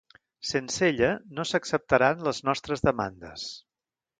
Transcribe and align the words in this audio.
Sense 0.51 0.87
ella, 0.87 1.09
no 1.39 1.45
s'acceptaran 1.49 2.25
les 2.29 2.43
nostres 2.51 2.85
demandes. 2.89 3.45